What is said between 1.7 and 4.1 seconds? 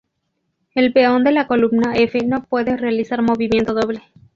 f no puede realizar movimiento doble.